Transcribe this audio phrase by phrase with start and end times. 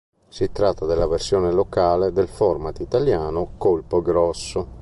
[0.29, 4.69] Si tratta della versione locale del format italiano "Colpo grosso".